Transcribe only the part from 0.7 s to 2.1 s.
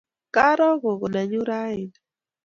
gogo nenyu raini